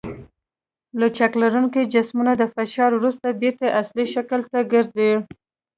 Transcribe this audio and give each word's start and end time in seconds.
لچک 0.99 1.31
لرونکي 1.41 1.81
جسمونه 1.93 2.31
د 2.37 2.43
فشار 2.53 2.91
وروسته 2.95 3.27
بېرته 3.41 3.65
اصلي 3.81 4.05
شکل 4.15 4.41
ته 4.51 4.59
ګرځي. 4.71 5.11